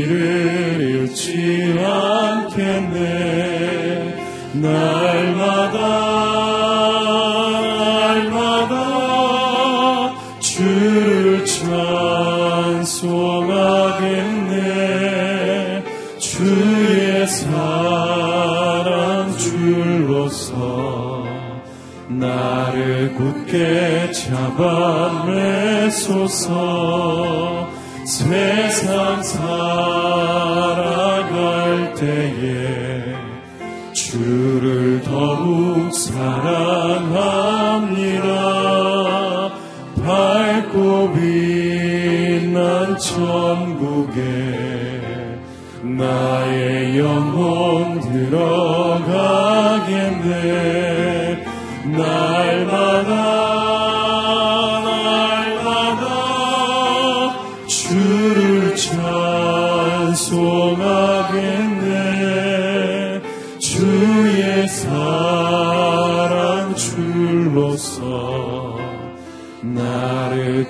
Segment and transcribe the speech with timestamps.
[0.00, 3.00] 길을 잃지 않겠네.
[4.54, 5.78] 날마다
[8.14, 8.74] 날마다
[10.40, 11.84] 주를 찬송하겠네.
[16.18, 18.56] 주의 사랑
[19.36, 21.24] 줄로서
[22.08, 26.80] 나를 굳게 잡아 매소서
[28.20, 29.94] 세상 살아갈
[31.94, 33.14] 때에
[33.94, 37.00] 주를 더욱 사랑합니다.
[40.04, 44.20] 밝고 빛난 천국에
[45.82, 49.00] 나의 영혼 들어가겠네.
[51.86, 53.49] 날마다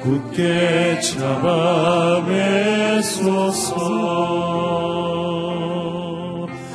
[0.02, 3.80] 굳게 잡아 매소서.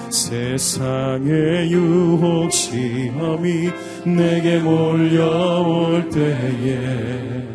[0.09, 3.69] 세상의 유혹 시험이
[4.06, 7.46] 내게 몰려올 때에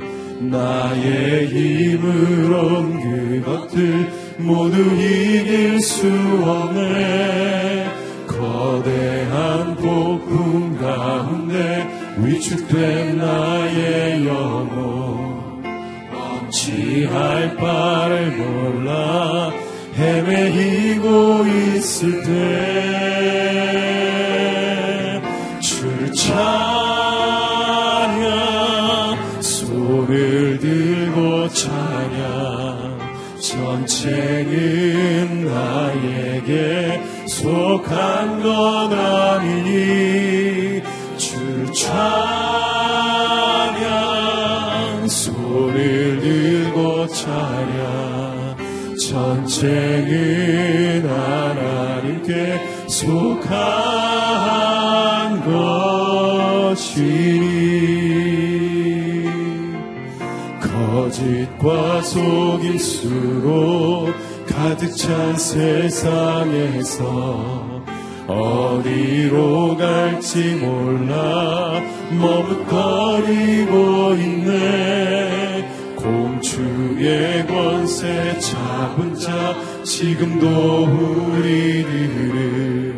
[0.40, 3.00] 나의 힘으론
[3.42, 4.08] 그것들
[4.38, 6.06] 모두 이길 수
[6.44, 7.86] 없네.
[8.26, 11.86] 거대한 폭풍 가운데
[12.18, 15.09] 위축된 나의 영혼
[16.50, 19.52] 어찌할 바를 몰라
[19.94, 22.30] 헤매이고 있을 때
[25.60, 26.40] 주를 찬양
[29.40, 32.98] 손을 들고 찬양
[33.40, 40.82] 전체는 나에게 속한 것 아니니.
[41.16, 42.69] 주를 찬양
[47.20, 48.56] 찬양
[48.98, 53.50] 전체는 하나님께 속한
[56.70, 57.50] 것이니.
[60.60, 64.08] 거짓과 속임수로
[64.48, 67.04] 가득 찬 세상에서
[68.26, 71.82] 어디로 갈지 몰라
[72.12, 74.99] 머뭇거리고 있네
[77.00, 80.84] 공주의 권세 잡은 자 지금도
[81.34, 82.94] 우리들을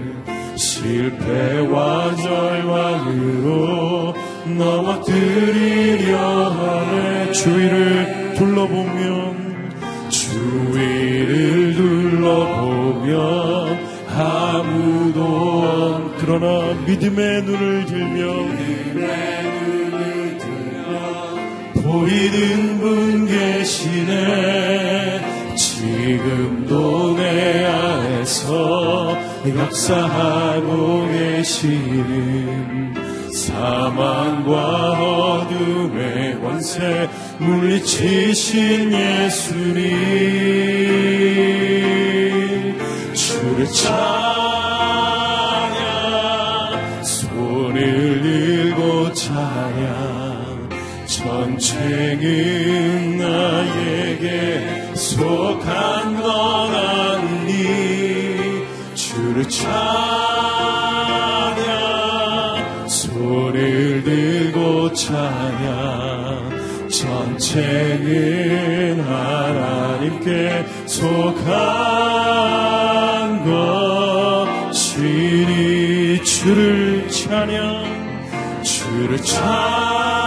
[0.56, 4.12] 실패와 절망으로
[4.58, 9.70] 넘어뜨리려 하네 주위를 둘러보면
[10.10, 13.12] 주위를 둘러보면
[14.18, 19.91] 아무도 없- 그러나 믿음의 눈을 들며 믿음의 눈을
[21.92, 25.20] 보이는 분 계시네.
[25.54, 29.14] 지금도 내 안에서
[29.46, 32.94] 역사하고 계시는
[33.30, 34.92] 사망과
[35.42, 39.82] 어둠의 권세 물리치신 예수님.
[43.12, 44.21] 주를 찬양
[51.72, 57.62] 전쟁은 나에게 속한 건 아니.
[58.94, 59.64] 주를 찬양
[62.88, 66.50] 손을 들고 찬양
[66.90, 71.42] 전체는 하나님께 속한
[74.70, 80.21] 것이니 주를 찬양 주를 찬양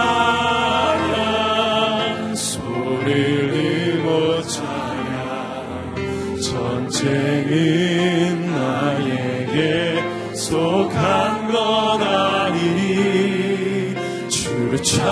[7.06, 10.02] 전쟁은 나에게
[10.34, 13.94] 속한 것 아니니
[14.28, 15.06] 주를 찬양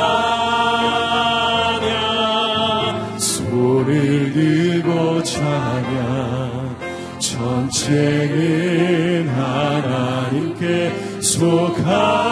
[3.19, 6.75] 소리를 들고 찬양.
[7.21, 12.24] 전쟁은 하나님께 속한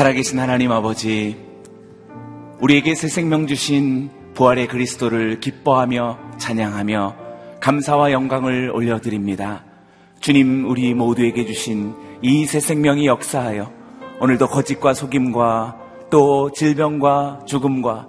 [0.00, 1.36] 살아계신 하나님 아버지,
[2.58, 7.16] 우리에게 새 생명 주신 부활의 그리스도를 기뻐하며 찬양하며
[7.60, 9.62] 감사와 영광을 올려드립니다.
[10.20, 11.92] 주님, 우리 모두에게 주신
[12.22, 13.70] 이 새 생명이 역사하여
[14.20, 15.76] 오늘도 거짓과 속임과
[16.08, 18.08] 또 질병과 죽음과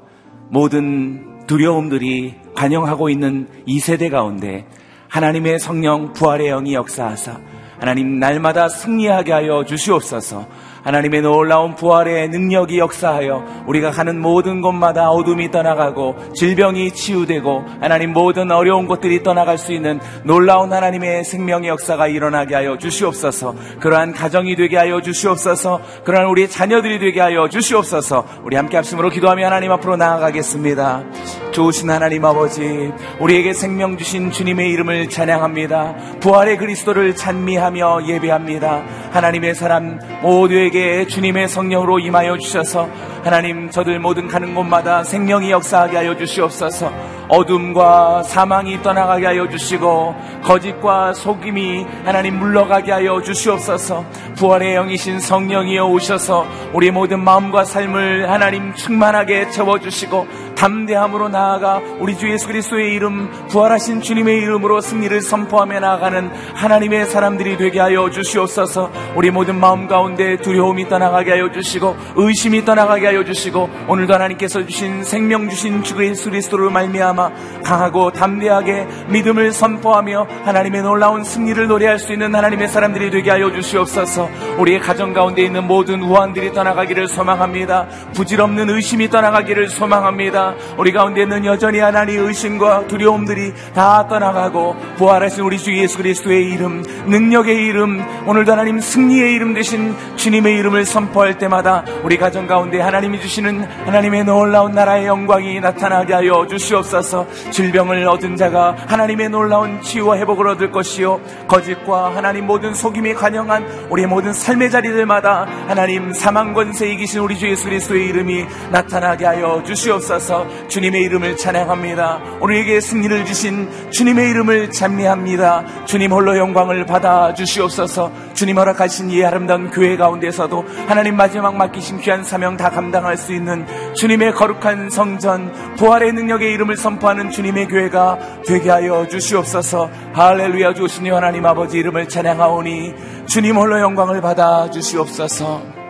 [0.50, 4.66] 모든 두려움들이 관영하고 있는 이 세대 가운데
[5.10, 7.42] 하나님의 성령 부활의 영이 역사하사
[7.80, 15.52] 하나님 날마다 승리하게 하여 주시옵소서 하나님의 놀라운 부활의 능력이 역사하여 우리가 가는 모든 곳마다 어둠이
[15.52, 22.56] 떠나가고 질병이 치유되고 하나님 모든 어려운 것들이 떠나갈 수 있는 놀라운 하나님의 생명의 역사가 일어나게
[22.56, 23.56] 하여 주시옵소서.
[23.80, 25.82] 그러한 가정이 되게 하여 주시옵소서.
[26.04, 28.26] 그러한 우리 자녀들이 되게 하여 주시옵소서.
[28.44, 31.04] 우리 함께 합심으로 기도하며 하나님 앞으로 나아가겠습니다.
[31.52, 35.96] 좋으신 하나님 아버지, 우리에게 생명 주신 주님의 이름을 찬양합니다.
[36.20, 38.84] 부활의 그리스도를 찬미하며 예배합니다.
[39.12, 42.90] 하나님의 사람 모두에게 주님의 성령으로 임하여 주셔서
[43.24, 46.92] 하나님 저들 모든 가는 곳마다 생명이 역사하게 하여 주시옵소서.
[47.28, 54.04] 어둠과 사망이 떠나가게 하여 주시고 거짓과 속임이 하나님 물러가게 하여 주시옵소서.
[54.36, 60.28] 부활의 영이신 성령이여 오셔서 우리 모든 마음과 삶을 하나님 충만하게 채워 주시고
[60.62, 67.58] 담대함으로 나아가 우리 주 예수 그리스도의 이름 부활하신 주님의 이름으로 승리를 선포하며 나아가는 하나님의 사람들이
[67.58, 68.92] 되게 하여 주시옵소서.
[69.16, 75.04] 우리 모든 마음 가운데 두려움이 떠나가게 하여 주시고 의심이 떠나가게 하여 주시고 오늘도 하나님께서 주신
[75.04, 77.32] 생명 주신 주 예수 그리스도를 말미암아
[77.64, 84.30] 강하고 담대하게 믿음을 선포하며 하나님의 놀라운 승리를 노래할 수 있는 하나님의 사람들이 되게 하여 주시옵소서.
[84.60, 87.88] 우리의 가정 가운데 있는 모든 우환들이 떠나가기를 소망합니다.
[88.14, 90.51] 부질없는 의심이 떠나가기를 소망합니다.
[90.78, 96.84] 우리 가운데 있는 여전히 하나님 의심과 두려움들이 다 떠나가고 부활하신 우리 주 예수 그리스도의 이름,
[97.08, 103.20] 능력의 이름, 오늘도 하나님 승리의 이름 되신 주님의 이름을 선포할 때마다 우리 가정 가운데 하나님이
[103.20, 107.26] 주시는 하나님의 놀라운 나라의 영광이 나타나게 하여 주시옵소서.
[107.50, 114.06] 질병을 얻은 자가 하나님의 놀라운 치유와 회복을 얻을 것이요 거짓과 하나님 모든 속임이 관영한 우리
[114.06, 120.68] 모든 삶의 자리들마다 하나님 사망 권세 이기신 우리 주 예수 그리스도의 이름이 나타나게 하여 주시옵소서.
[120.68, 122.22] 주님의 이름을 찬양합니다.
[122.40, 125.64] 우리에게 승리를 주신 주님의 이름을 찬 미합니다.
[125.86, 128.12] 주님 홀로 영광을 받아 주시옵소서.
[128.34, 133.66] 주님 허락하신 이 아름다운 교회 가운데서도 하나님 마지막 맡기신 귀한 사명 다 감당할 수 있는
[133.96, 139.90] 주님의 거룩한 성전 부활의 능력의 이름을 선포하는 주님의 교회가 되게 하여 주시옵소서.
[140.14, 142.94] 할렐루야 주시니 하나님 아버지 이름을 찬양하오니
[143.28, 145.82] 주님 홀로 영광을 받아 주시옵소서.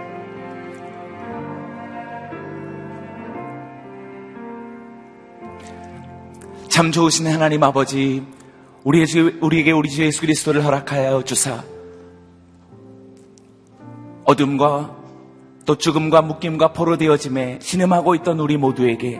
[6.71, 8.23] 참 좋으신 하나님 아버지,
[8.83, 11.63] 우리의 주, 우리에게 우리 주 예수 그리스도를 허락하여 주사,
[14.25, 14.97] 어둠과
[15.65, 19.19] 또 죽음과 묶임과 포로 되어짐에 신음하고 있던 우리 모두에게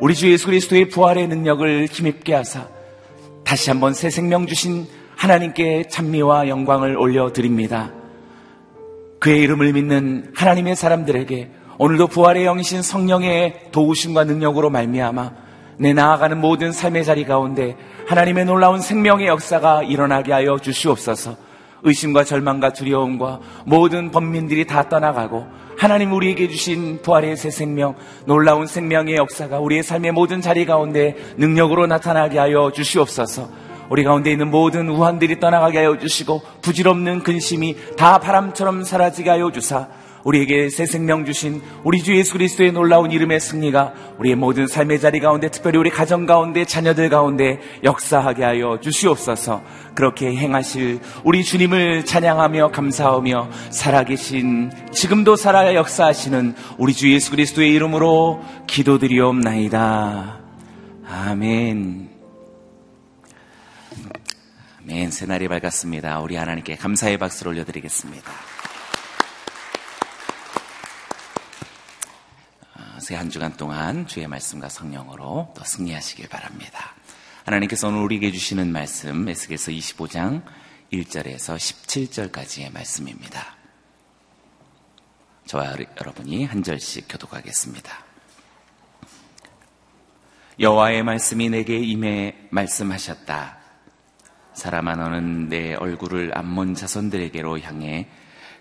[0.00, 2.68] 우리 주 예수 그리스도의 부활의 능력을 힘입게 하사
[3.44, 7.92] 다시 한번 새 생명 주신 하나님께 찬미와 영광을 올려드립니다.
[9.20, 15.45] 그의 이름을 믿는 하나님의 사람들에게 오늘도 부활의 영이신 성령의 도우심과 능력으로 말미암아
[15.78, 17.76] 내 나아가는 모든 삶의 자리 가운데
[18.08, 21.36] 하나님의 놀라운 생명의 역사가 일어나게 하여 주시옵소서.
[21.82, 29.16] 의심과 절망과 두려움과 모든 범민들이 다 떠나가고 하나님 우리에게 주신 부활의 새 생명, 놀라운 생명의
[29.16, 33.66] 역사가 우리의 삶의 모든 자리 가운데 능력으로 나타나게 하여 주시옵소서.
[33.90, 39.88] 우리 가운데 있는 모든 우환들이 떠나가게 하여 주시고 부질없는 근심이 다 바람처럼 사라지게 하여 주사
[40.26, 45.20] 우리에게 새 생명 주신 우리 주 예수 그리스도의 놀라운 이름의 승리가 우리의 모든 삶의 자리
[45.20, 49.62] 가운데 특별히 우리 가정 가운데 자녀들 가운데 역사하게 하여 주시옵소서.
[49.94, 58.42] 그렇게 행하실 우리 주님을 찬양하며 감사하며 살아계신 지금도 살아 역사하시는 우리 주 예수 그리스도의 이름으로
[58.66, 60.40] 기도드리옵나이다.
[61.08, 62.08] 아멘.
[64.82, 65.10] 아멘.
[65.12, 66.18] 새날이 밝았습니다.
[66.18, 68.45] 우리 하나님께 감사의 박수를 올려드리겠습니다.
[73.06, 76.96] 아, 새한 주간 동안 주의 말씀과 성령으로 또 승리하시길 바랍니다.
[77.44, 80.42] 하나님께서 오늘 우리에게 주시는 말씀, 에스겔서 25장
[80.92, 83.54] 1절에서 17절까지의 말씀입니다.
[85.46, 87.96] 저와 여러분이 한 절씩 교독하겠습니다.
[90.58, 93.58] 여호와의 말씀이 내게 임해 말씀하셨다.
[94.54, 98.08] 사람아 너는 내 얼굴을 암몬 자손들에게로 향해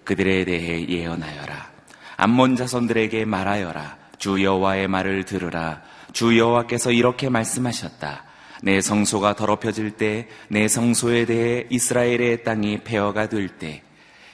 [0.04, 1.72] 그들에 대해 예언하여라.
[2.18, 4.05] 암몬 자손들에게 말하여라.
[4.26, 5.84] 주 여호와의 말을 들으라.
[6.12, 8.24] 주 여호와께서 이렇게 말씀하셨다.
[8.64, 13.84] 내 성소가 더럽혀질 때, 내 성소에 대해 이스라엘의 땅이 폐허가 될 때,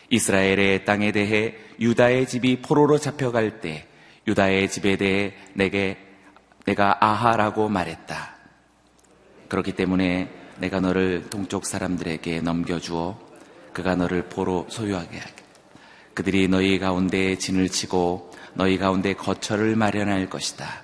[0.09, 3.85] 이스라엘의 땅에 대해 유다의 집이 포로로 잡혀갈 때
[4.27, 5.97] 유다의 집에 대해 내게
[6.63, 8.35] 내가 아하라고 말했다.
[9.49, 10.29] 그렇기 때문에
[10.59, 13.19] 내가 너를 동쪽 사람들에게 넘겨주어
[13.73, 15.33] 그가 너를 포로 소유하게 하게.
[16.13, 20.83] 그들이 너희 가운데 진을 치고 너희 가운데 거처를 마련할 것이다.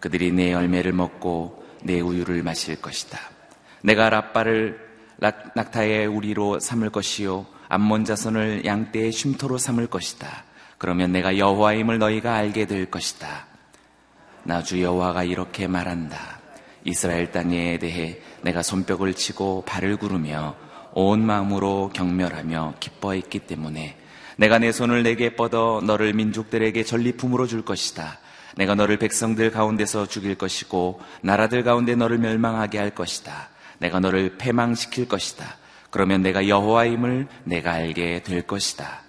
[0.00, 3.18] 그들이 내 열매를 먹고 내 우유를 마실 것이다.
[3.82, 4.78] 내가 라빠를
[5.54, 10.44] 낙타의 우리로 삼을 것이요 암몬 자손을 양떼의 쉼터로 삼을 것이다.
[10.78, 13.46] 그러면 내가 여호와임을 너희가 알게 될 것이다.
[14.44, 16.38] 나주 여호와가 이렇게 말한다.
[16.84, 20.54] 이스라엘 땅에 대해 내가 손뼉을 치고 발을 구르며
[20.92, 23.98] 온 마음으로 경멸하며 기뻐했기 때문에
[24.38, 28.20] 내가 내 손을 내게 뻗어 너를 민족들에게 전리품으로 줄 것이다.
[28.56, 33.48] 내가 너를 백성들 가운데서 죽일 것이고 나라들 가운데 너를 멸망하게 할 것이다.
[33.78, 35.56] 내가 너를 패망시킬 것이다.
[35.90, 39.02] 그러면 내가 여호와임을 내가 알게 될 것이다.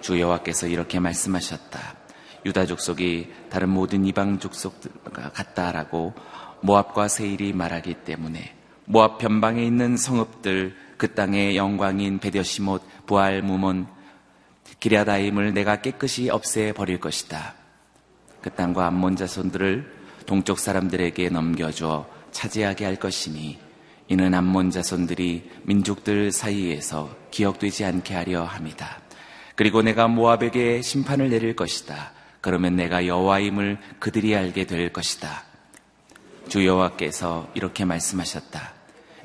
[0.00, 1.96] 주 여호와께서 이렇게 말씀하셨다.
[2.46, 6.14] 유다 족속이 다른 모든 이방 족속과 같다라고
[6.60, 13.88] 모압과 세일이 말하기 때문에 모압 변방에 있는 성읍들 그 땅의 영광인 베데시못 부알 무몬
[14.80, 17.54] 기랴다임을 내가 깨끗이 없애 버릴 것이다.
[18.40, 23.58] 그 땅과 암몬 자손들을 동쪽 사람들에게 넘겨줘 차지하게 할 것이니
[24.08, 29.00] 이는 암몬 자손들이 민족들 사이에서 기억되지 않게 하려 합니다.
[29.54, 32.12] 그리고 내가 모압에게 심판을 내릴 것이다.
[32.40, 35.44] 그러면 내가 여호와임을 그들이 알게 될 것이다.
[36.48, 38.72] 주 여호와께서 이렇게 말씀하셨다.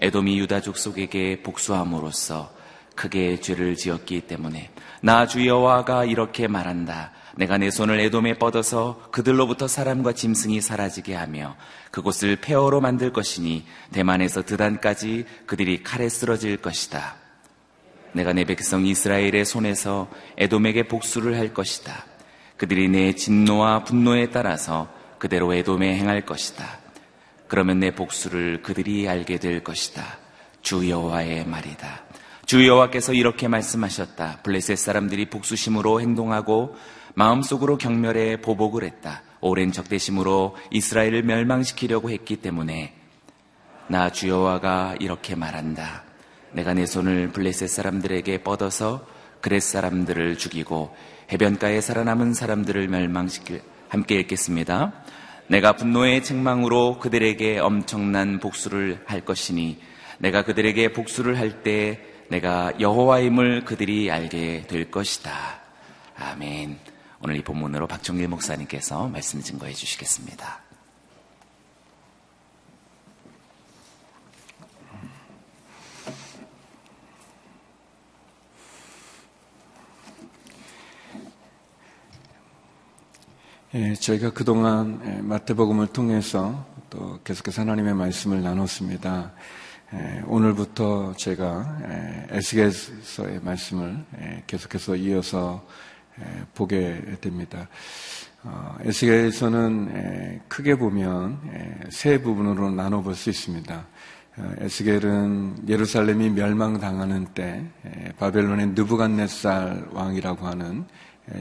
[0.01, 2.54] 에돔이 유다 족속에게 복수함으로써
[2.95, 4.69] 크게 죄를 지었기 때문에
[5.01, 7.11] 나 주 여호와가 이렇게 말한다.
[7.37, 11.55] 내가 내 손을 에돔에 뻗어서 그들로부터 사람과 짐승이 사라지게 하며
[11.91, 17.15] 그곳을 폐허로 만들 것이니 대만에서 드단까지 그들이 칼에 쓰러질 것이다.
[18.13, 22.05] 내가 내 백성 이스라엘의 손에서 에돔에게 복수를 할 것이다.
[22.55, 24.87] 그들이 내 진노와 분노에 따라서
[25.19, 26.79] 그대로 에돔에 행할 것이다.
[27.49, 30.17] 그러면 내 복수를 그들이 알게 될 것이다.
[30.61, 32.04] 주 여호와의 말이다.
[32.45, 34.41] 주 여호와께서 이렇게 말씀하셨다.
[34.43, 36.75] 블레셋 사람들이 복수심으로 행동하고
[37.15, 39.23] 마음속으로 경멸해 보복을 했다.
[39.41, 42.93] 오랜 적대심으로 이스라엘을 멸망시키려고 했기 때문에
[43.87, 46.03] 나 주여와가 이렇게 말한다.
[46.51, 49.07] 내가 내 손을 블레셋 사람들에게 뻗어서
[49.41, 50.95] 그렛 사람들을 죽이고
[51.31, 54.93] 해변가에 살아남은 사람들을 멸망시킬 함께 읽겠습니다.
[55.47, 59.79] 내가 분노의 책망으로 그들에게 엄청난 복수를 할 것이니
[60.19, 65.61] 내가 그들에게 복수를 할때 내가 여호와임을 그들이 알게 될 것이다.
[66.17, 66.79] 아멘.
[67.21, 70.65] 오늘 이 본문으로 박정길 목사님께서 말씀 증거해 주시겠습니다.
[83.75, 89.33] 예, 저희가 그동안 예, 마태복음을 통해서 또 계속해서 하나님의 말씀을 나눴습니다.
[89.93, 95.63] 예, 오늘부터 제가 예, 에스겔서의 말씀을 예, 계속해서 이어서
[96.55, 97.67] 보게 됩니다.
[98.43, 101.39] 어, 에스겔에서는 크게 보면
[101.91, 103.85] 세 부분으로 나눠볼 수 있습니다.
[104.37, 107.63] 어, 에스겔은 예루살렘이 멸망당하는 때
[108.17, 110.85] 바벨론의 느부갓네살 왕이라고 하는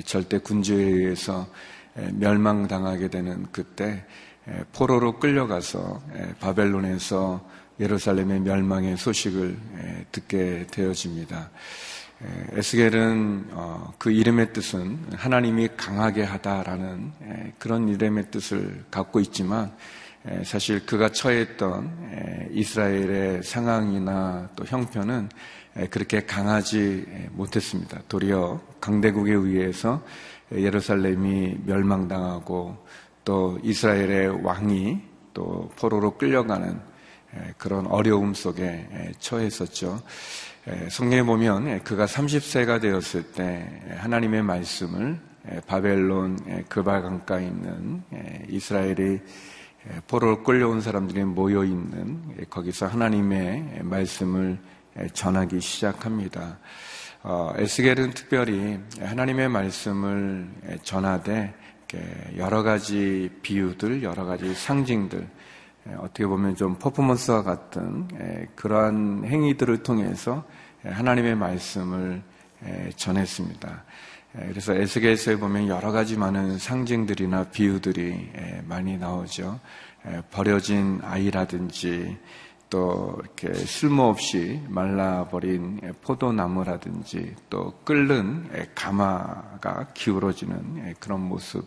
[0.04, 1.48] 절대 군주에 의해서
[1.94, 4.04] 멸망당하게 되는 그때
[4.72, 6.02] 포로로 끌려가서
[6.40, 9.56] 바벨론에서 예루살렘의 멸망의 소식을
[10.12, 11.50] 듣게 되어집니다.
[12.52, 19.72] 에스겔은 어, 그 이름의 뜻은 하나님이 강하게 하다라는 그런 이름의 뜻을 갖고 있지만
[20.44, 25.28] 사실 그가 처했던 이스라엘의 상황이나 또 형편은
[25.90, 28.00] 그렇게 강하지 못했습니다.
[28.08, 30.02] 도리어 강대국에 의해서
[30.52, 32.76] 예루살렘이 멸망당하고
[33.24, 35.00] 또 이스라엘의 왕이
[35.34, 36.93] 또 포로로 끌려가는
[37.58, 40.02] 그런 어려움 속에 처했었죠.
[40.90, 45.18] 성경에 보면 그가 30세가 되었을 때 하나님의 말씀을
[45.66, 46.38] 바벨론
[46.68, 48.02] 그발 강가에 있는
[48.48, 49.20] 이스라엘이
[50.06, 54.58] 포로를 끌려온 사람들이 모여 있는 거기서 하나님의 말씀을
[55.12, 56.58] 전하기 시작합니다.
[57.22, 60.46] 어, 에스겔은 특별히 하나님의 말씀을
[60.82, 61.54] 전하되
[62.36, 65.26] 여러 가지 비유들, 여러 가지 상징들,
[65.98, 68.08] 어떻게 보면 좀 퍼포먼스와 같은
[68.54, 70.44] 그러한 행위들을 통해서
[70.82, 72.22] 하나님의 말씀을
[72.96, 73.84] 전했습니다.
[74.32, 78.30] 그래서 에스겔서에 보면 여러 가지 많은 상징들이나 비유들이
[78.66, 79.60] 많이 나오죠.
[80.30, 82.18] 버려진 아이라든지
[82.70, 91.64] 또 이렇게 쓸모없이 말라버린 포도나무라든지 또 끓는 가마가 기울어지는 그런 모습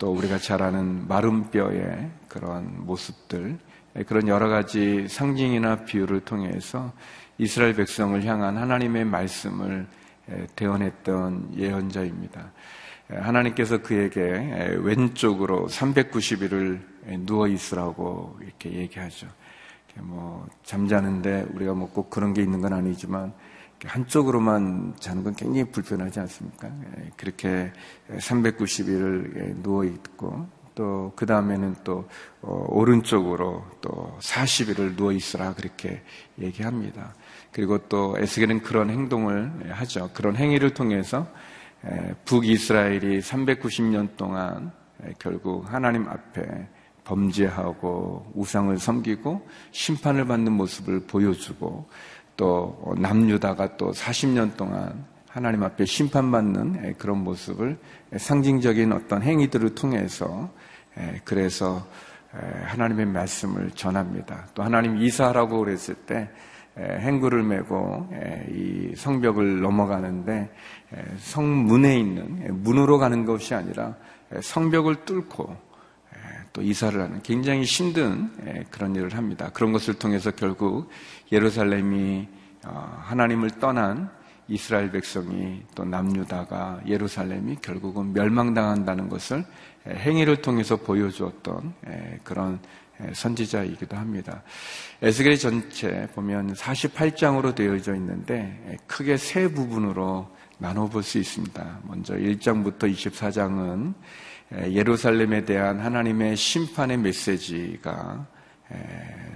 [0.00, 3.58] 또 우리가 잘 아는 마른 뼈의 그런 모습들
[4.06, 6.90] 그런 여러 가지 상징이나 비유를 통해서
[7.36, 9.86] 이스라엘 백성을 향한 하나님의 말씀을
[10.56, 12.50] 대언했던 예언자입니다.
[13.10, 14.20] 하나님께서 그에게
[14.80, 16.80] 왼쪽으로 390일을
[17.26, 19.26] 누워 있으라고 이렇게 얘기하죠.
[19.96, 23.34] 뭐 잠자는데 우리가 뭐 꼭 그런 게 있는 건 아니지만
[23.84, 26.68] 한쪽으로만 자는 건 굉장히 불편하지 않습니까?
[26.68, 27.72] 예, 그렇게
[28.10, 32.08] 390일을 누워 있고 또 그 다음에는 또
[32.40, 36.02] 어, 오른쪽으로 또 40일을 누워 있으라 그렇게
[36.38, 37.14] 얘기합니다.
[37.52, 40.10] 그리고 또 에스겔은 그런 행동을 하죠.
[40.14, 41.26] 그런 행위를 통해서
[42.24, 44.70] 북이스라엘이 390년 동안
[45.18, 46.68] 결국 하나님 앞에
[47.04, 51.88] 범죄하고 우상을 섬기고 심판을 받는 모습을 보여주고
[52.40, 57.76] 또 남유다가 또 40년 동안 하나님 앞에 심판받는 그런 모습을
[58.16, 60.48] 상징적인 어떤 행위들을 통해서
[61.26, 61.86] 그래서
[62.32, 64.46] 하나님의 말씀을 전합니다.
[64.54, 66.30] 또 하나님 이사하라고 그랬을 때
[66.78, 68.08] 행구를 메고
[68.48, 70.50] 이 성벽을 넘어가는데
[71.18, 73.96] 성문에 있는 문으로 가는 것이 아니라
[74.40, 75.54] 성벽을 뚫고
[76.52, 79.50] 또 이사를 하는 굉장히 힘든 예, 그런 일을 합니다.
[79.52, 80.90] 그런 것을 통해서 결국
[81.30, 82.28] 예루살렘이
[82.64, 84.10] 어, 하나님을 떠난
[84.48, 89.44] 이스라엘 백성이 또 남유다가 예루살렘이 결국은 멸망당한다는 것을
[89.88, 92.58] 예, 행위를 통해서 보여주었던 예, 그런
[93.14, 94.42] 선지자이기도 합니다.
[95.00, 101.80] 에스겔 전체 보면 48장으로 되어져 있는데 크게 세 부분으로 나눠볼 수 있습니다.
[101.84, 103.94] 먼저 1장부터 24장은
[104.52, 108.26] 예루살렘에 대한 하나님의 심판의 메시지가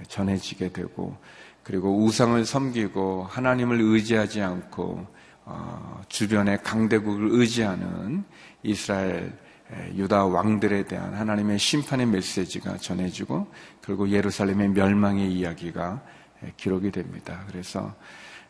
[0.07, 1.17] 전해지게 되고
[1.63, 5.07] 그리고 우상을 섬기고 하나님을 의지하지 않고
[5.45, 8.23] 어, 주변의 강대국을 의지하는
[8.63, 9.33] 이스라엘
[9.95, 13.47] 유다 왕들에 대한 하나님의 심판의 메시지가 전해지고
[13.83, 16.01] 결국 예루살렘의 멸망의 이야기가
[16.57, 17.43] 기록이 됩니다.
[17.47, 17.95] 그래서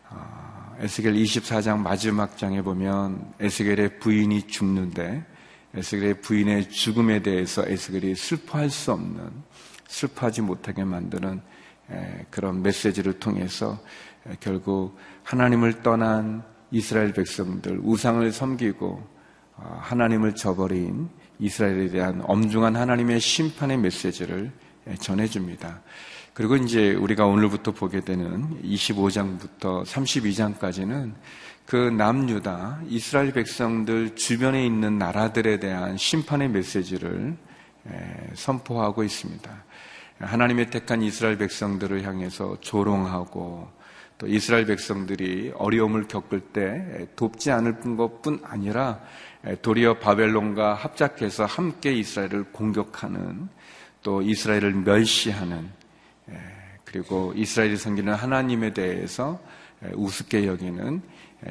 [0.10, 5.26] 어, 에스겔 24장 마지막 장에 보면 에스겔의 부인이 죽는데
[5.76, 9.30] 에스겔의 부인의 죽음에 대해서 에스겔이 슬퍼할 수 없는
[9.88, 11.42] 슬퍼하지 못하게 만드는
[12.30, 13.80] 그런 메시지를 통해서
[14.40, 19.16] 결국 하나님을 떠난 이스라엘 백성들 우상을 섬기고
[19.58, 21.10] 어, 하나님을 저버린
[21.40, 24.52] 이스라엘에 대한 엄중한 하나님의 심판의 메시지를
[25.00, 25.82] 전해줍니다.
[26.36, 31.14] 그리고 이제 우리가 오늘부터 보게 되는 25장부터 32장까지는
[31.66, 37.38] 그 남유다 이스라엘 백성들 주변에 있는 나라들에 대한 심판의 메시지를
[38.34, 39.50] 선포하고 있습니다.
[40.20, 43.70] 하나님의 택한 이스라엘 백성들을 향해서 조롱하고
[44.18, 49.00] 또 이스라엘 백성들이 어려움을 겪을 때 돕지 않을 것뿐 아니라
[49.62, 53.48] 도리어 바벨론과 합작해서 함께 이스라엘을 공격하는
[54.04, 55.85] 또 이스라엘을 멸시하는
[56.84, 59.40] 그리고 이스라엘이 섬기는 하나님에 대해서
[59.94, 61.02] 우습게 여기는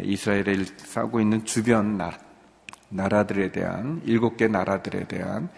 [0.03, 2.19] 이스라엘을 싸고 있는 주변 나라,
[2.89, 5.49] 나라들에 대한 일곱 개 나라들에 대한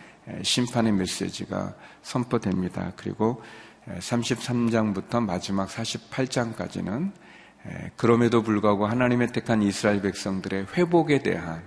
[0.42, 2.92] 심판의 메시지가 선포됩니다.
[2.96, 3.42] 그리고
[3.86, 7.12] 33장부터 마지막 48장까지는
[7.96, 11.62] 그럼에도 불구하고 하나님의 택한 이스라엘 백성들의 회복에 대한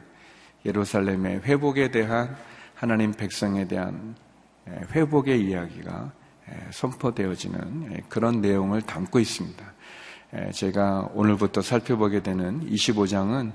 [0.66, 2.36] 예루살렘의 회복에 대한
[2.76, 4.16] 하나님 백성에 대한
[4.92, 6.12] 회복의 이야기가
[6.72, 9.66] 선포되어지는 그런 내용을 담고 있습니다.
[10.54, 13.52] 제가 오늘부터 살펴보게 되는 25장은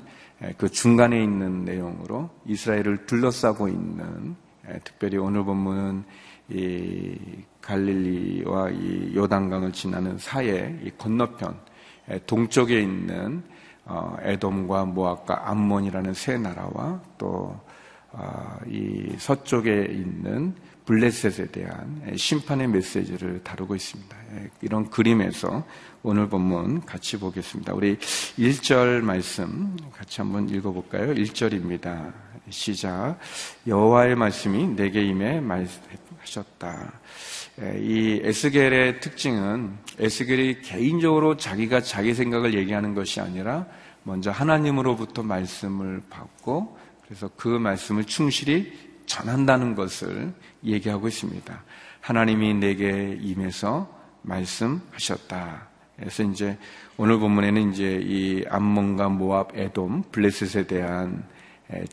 [0.58, 4.36] 그 중간에 있는 내용으로 이스라엘을 둘러싸고 있는
[4.82, 6.04] 특별히 오늘 본문은
[6.50, 7.16] 이
[7.60, 11.56] 갈릴리와 이 요단강을 지나는 사이에 이 건너편
[12.26, 13.42] 동쪽에 있는
[13.86, 17.54] 어, 에돔과 모압과 암몬이라는 세 나라와 또이
[18.12, 18.58] 어,
[19.18, 20.54] 서쪽에 있는
[20.86, 24.16] 블레셋에 대한 심판의 메시지를 다루고 있습니다.
[24.60, 25.64] 이런 그림에서
[26.02, 27.72] 오늘 본문 같이 보겠습니다.
[27.72, 31.14] 우리 1절 말씀 같이 한번 읽어볼까요?
[31.14, 32.12] 1절입니다.
[32.50, 33.18] 시작.
[33.66, 36.92] 여호와의 말씀이 내게 임해 말하셨다.
[37.78, 43.66] 이 에스겔의 특징은 에스겔이 개인적으로 자기가 자기 생각을 얘기하는 것이 아니라
[44.02, 50.32] 먼저 하나님으로부터 말씀을 받고 그래서 그 말씀을 충실히 전한다는 것을
[50.64, 51.62] 얘기하고 있습니다.
[52.00, 53.88] 하나님이 내게 임해서
[54.22, 55.68] 말씀하셨다.
[55.96, 56.58] 그래서 이제
[56.96, 61.24] 오늘 본문에는 이제 이 암몬과 모압, 에돔, 블레셋에 대한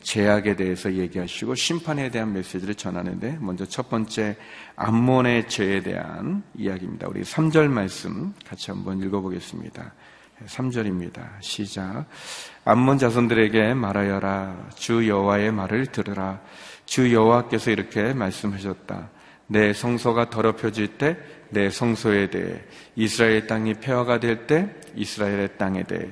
[0.02, 4.36] 제약에 대해서 얘기하시고 심판에 대한 메시지를 전하는데 먼저 첫 번째
[4.76, 7.08] 암몬의 죄에 대한 이야기입니다.
[7.08, 9.92] 우리 3절 말씀 같이 한번 읽어보겠습니다.
[10.46, 11.40] 3절입니다.
[11.40, 12.06] 시작.
[12.64, 14.70] 암몬 자손들에게 말하여라.
[14.74, 16.40] 주 여호와의 말을 들으라.
[16.84, 19.10] 주 여호와께서 이렇게 말씀하셨다.
[19.46, 21.16] 내 성소가 더럽혀질 때
[21.52, 22.60] 내 성소에 대해
[22.96, 26.08] 이스라엘 땅이 폐허가 될 때 이스라엘의 땅에 대해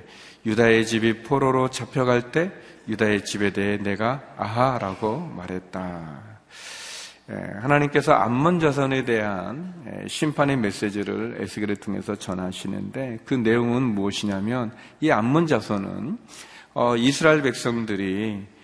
[0.47, 2.51] 유다의 집이 포로로 잡혀갈 때
[2.89, 6.31] 유다의 집에 대해 내가 아하라고 말했다.
[7.31, 15.11] 예, 하나님께서 암몬 자손에 대한 예, 심판의 메시지를 에스겔을 통해서 전하시는데 그 내용은 무엇이냐면 이
[15.11, 16.19] 암몬 자손은
[16.75, 18.60] 어, 이스라엘 백성들이 어,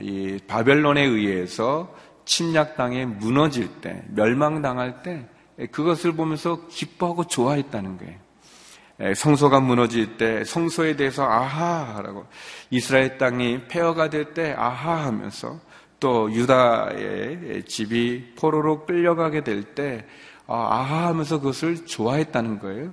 [0.00, 5.26] 이 바벨론에 의해서 침략 당에 무너질 때, 멸망당할 때
[5.72, 9.14] 그것을 보면서 기뻐하고 좋아했다는 거예요.
[9.14, 12.26] 성소가 무너질 때 성소에 대해서 아하라고
[12.70, 15.58] 이스라엘 땅이 폐허가 될 때 아하 하면서
[15.98, 20.04] 또 유다의 집이 포로로 끌려가게 될 때
[20.46, 22.92] 아하 하면서 그것을 좋아했다는 거예요.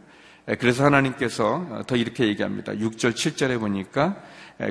[0.59, 2.71] 그래서 하나님께서 더 이렇게 얘기합니다.
[2.73, 4.15] 6절, 7절에 보니까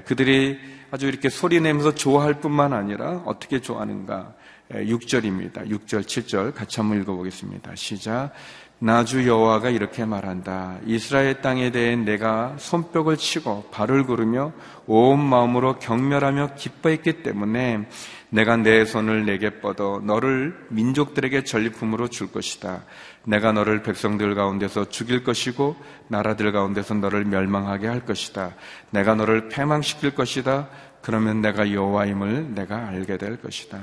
[0.07, 0.59] 그들이
[0.91, 4.35] 아주 이렇게 소리 내면서 좋아할 뿐만 아니라 어떻게 좋아하는가.
[4.71, 5.69] 6절입니다.
[5.69, 7.75] 6절, 7절 같이 한번 읽어보겠습니다.
[7.77, 8.33] 시작.
[8.79, 10.79] 나주 여호와가 이렇게 말한다.
[10.85, 14.53] 이스라엘 땅에 대해 내가 손뼉을 치고 발을 구르며
[14.87, 17.89] 온 마음으로 경멸하며 기뻐했기 때문에
[18.29, 22.83] 내가 내 손을 내게 뻗어 너를 민족들에게 전리품으로 줄 것이다.
[23.27, 25.77] 내가 너를 백성들 가운데서 죽일 것이고
[26.09, 28.55] 나라들 가운데서 너를 멸망하게 할 것이다.
[28.91, 30.69] 내가 너를 패망시킬 것이다.
[31.03, 33.79] 그러면 내가 여호와임을 내가 알게 될 것이다.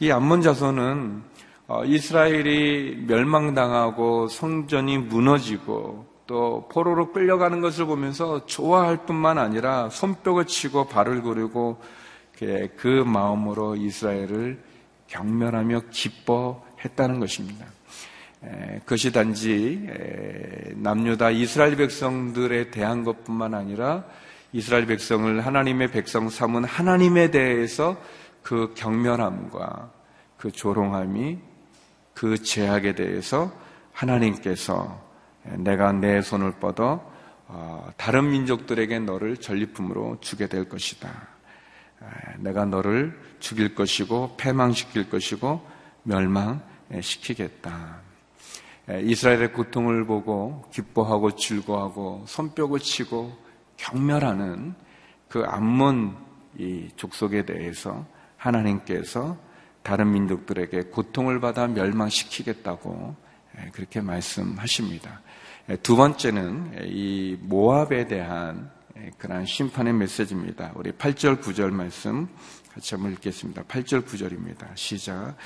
[0.00, 1.22] 이 암몬 자손은
[1.66, 10.88] 어, 이스라엘이 멸망당하고 성전이 무너지고 또 포로로 끌려가는 것을 보면서 좋아할 뿐만 아니라 손뼉을 치고
[10.88, 11.80] 발을 구르고
[12.76, 14.62] 그 마음으로 이스라엘을
[15.06, 17.66] 경멸하며 기뻐했다는 것입니다.
[18.80, 19.88] 그것이 단지
[20.76, 24.04] 남유다 이스라엘 백성들에 대한 것뿐만 아니라
[24.52, 28.00] 이스라엘 백성을 하나님의 백성 삼은 하나님에 대해서
[28.42, 29.90] 그 경멸함과
[30.36, 31.38] 그 조롱함이
[32.12, 33.52] 그 죄악에 대해서
[33.92, 35.02] 하나님께서
[35.56, 37.12] 내가 내 손을 뻗어
[37.46, 41.34] 어, 다른 민족들에게 너를 전리품으로 주게 될 것이다.
[42.38, 45.66] 내가 너를 죽일 것이고 패망시킬 것이고
[46.02, 48.03] 멸망시키겠다.
[48.88, 53.32] 이스라엘의 고통을 보고 기뻐하고 즐거워하고 손뼉을 치고
[53.76, 54.74] 경멸하는
[55.28, 56.16] 그 암몬
[56.58, 58.04] 이 족속에 대해서
[58.36, 59.36] 하나님께서
[59.82, 63.16] 다른 민족들에게 고통을 받아 멸망시키겠다고
[63.72, 65.20] 그렇게 말씀하십니다.
[65.82, 68.70] 두 번째는 이 모압에 대한
[69.18, 70.72] 그러한 심판의 메시지입니다.
[70.74, 72.28] 우리 8절, 9절 말씀
[72.74, 73.62] 같이 한번 읽겠습니다.
[73.62, 74.66] 8절, 9절입니다.
[74.74, 75.36] 시작.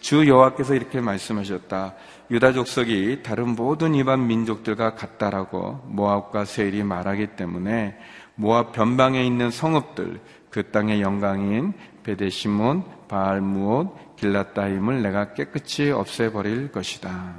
[0.00, 1.94] 주 여호와께서 이렇게 말씀하셨다.
[2.30, 7.96] 유다 족속이 다른 모든 이방 민족들과 같다라고 모압과 세일이 말하기 때문에
[8.34, 17.36] 모압 변방에 있는 성읍들 그 땅의 영광인 베데시몬, 바알무옷, 길라따임을 내가 깨끗이 없애버릴 것이다.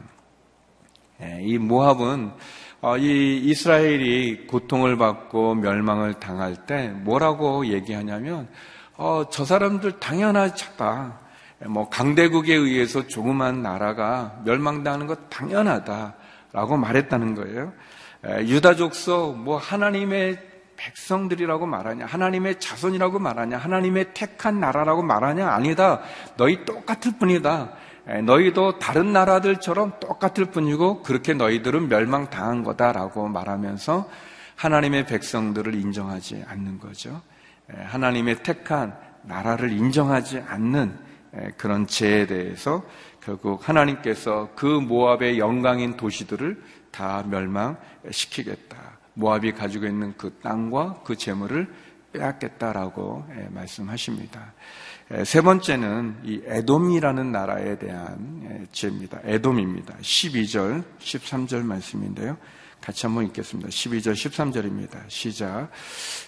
[1.22, 2.32] 예, 이 모압은
[2.82, 8.48] 어, 이 이스라엘이 고통을 받고 멸망을 당할 때 뭐라고 얘기하냐면
[8.98, 11.20] 어, 저 사람들 당연하다.
[11.68, 17.74] 뭐 강대국에 의해서 조그만 나라가 멸망당하는 것 당연하다라고 말했다는 거예요.
[18.24, 20.40] 유다족속 뭐 하나님의
[20.76, 26.02] 백성들이라고 말하냐, 하나님의 자손이라고 말하냐, 하나님의 택한 나라라고 말하냐, 아니다.
[26.36, 27.72] 너희 똑같을 뿐이다.
[28.24, 34.10] 너희도 다른 나라들처럼 똑같을 뿐이고 그렇게 너희들은 멸망당한 거다라고 말하면서
[34.56, 37.22] 하나님의 백성들을 인정하지 않는 거죠.
[37.68, 40.98] 하나님의 택한 나라를 인정하지 않는
[41.58, 42.84] 그런 죄에 대해서
[43.22, 48.98] 결국 하나님께서 그 모압의 영광인 도시들을 다 멸망시키겠다.
[49.14, 51.68] 모압이 가지고 있는 그 땅과 그 재물을
[52.14, 54.54] 빼앗겠다라고 예, 말씀하십니다.
[55.12, 59.20] 예, 세 번째는 이 에돔이라는 나라에 대한 예, 죄입니다.
[59.24, 59.96] 에돔입니다.
[59.98, 62.38] 12절, 13절 말씀인데요.
[62.88, 63.68] 같이 한번 읽겠습니다.
[63.68, 65.10] 12절, 13절입니다.
[65.10, 65.70] 시작.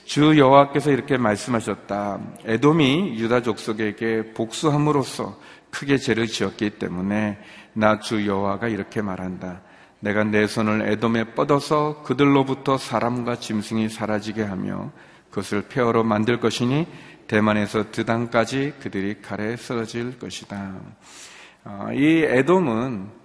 [0.03, 2.19] 주 여호와께서 이렇게 말씀하셨다.
[2.43, 7.37] 에돔이 유다 족속에게 복수함으로써 크게 죄를 지었기 때문에
[7.71, 9.61] 나 주 여호와가 이렇게 말한다.
[10.01, 14.91] 내가 내 손을 에돔에 뻗어서 그들로부터 사람과 짐승이 사라지게 하며
[15.29, 16.87] 그것을 폐허로 만들 것이니
[17.27, 20.73] 대만에서 드단까지 그들이 칼에 쓰러질 것이다.
[21.63, 23.18] 어, 이 에돔은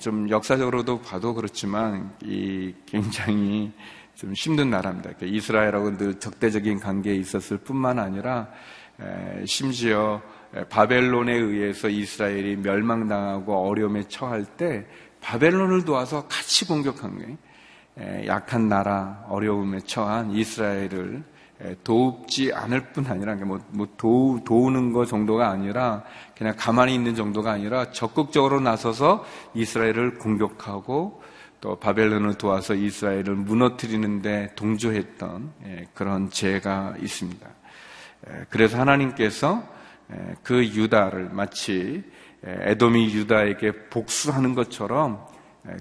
[0.00, 3.72] 좀 역사적으로도 봐도 그렇지만 이 굉장히
[4.14, 5.10] 좀 힘든 나라입니다.
[5.10, 8.48] 그러니까 이스라엘하고 늘 적대적인 관계에 있었을 뿐만 아니라
[9.46, 10.20] 심지어
[10.68, 14.86] 바벨론에 의해서 이스라엘이 멸망당하고 어려움에 처할 때
[15.20, 18.26] 바벨론을 도와서 같이 공격한 거예요.
[18.26, 21.22] 약한 나라, 어려움에 처한 이스라엘을
[21.82, 26.02] 도우지 않을 뿐 아니라 뭐, 뭐 도우, 도우는 것 정도가 아니라
[26.36, 31.22] 그냥 가만히 있는 정도가 아니라 적극적으로 나서서 이스라엘을 공격하고
[31.60, 35.52] 또 바벨론을 도와서 이스라엘을 무너뜨리는데 동조했던
[35.94, 37.48] 그런 죄가 있습니다.
[38.50, 39.66] 그래서 하나님께서
[40.42, 42.04] 그 유다를 마치
[42.42, 45.26] 에돔이 유다에게 복수하는 것처럼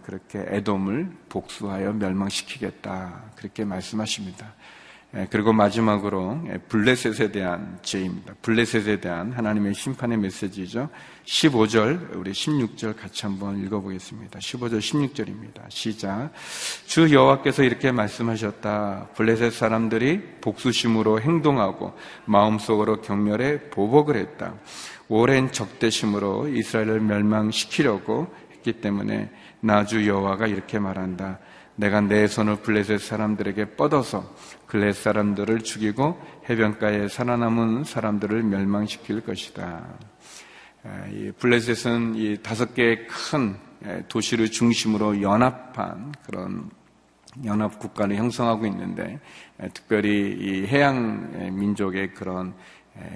[0.04, 3.34] 그렇게 에돔을 복수하여 멸망시키겠다.
[3.36, 4.54] 그렇게 말씀하십니다.
[5.30, 8.34] 그리고 마지막으로 블레셋에 대한 죄입니다.
[8.42, 10.90] 블레셋에 대한 하나님의 심판의 메시지죠.
[11.26, 14.40] 15절, 우리 16절 같이 한번 읽어보겠습니다.
[14.40, 15.70] 15절, 16절입니다.
[15.70, 16.32] 시작.
[16.88, 19.10] 주 여호와께서 이렇게 말씀하셨다.
[19.16, 21.94] 블레셋 사람들이 복수심으로 행동하고
[22.26, 24.56] 마음속으로 경멸해 보복을 했다.
[25.10, 31.38] 오랜 적대심으로 이스라엘을 멸망시키려고 했기 때문에 나주 여호와가 이렇게 말한다.
[31.76, 34.32] 내가 내 손을 블레셋 사람들에게 뻗어서
[34.68, 39.86] 블레셋 사람들을 죽이고 해변가에 살아남은 사람들을 멸망시킬 것이다.
[41.12, 43.56] 이 블레셋은 이 다섯 개의 큰
[44.08, 46.70] 도시를 중심으로 연합한 그런
[47.46, 49.20] 연합 국가를 형성하고 있는데
[49.74, 52.54] 특별히 이 해양 민족의 그런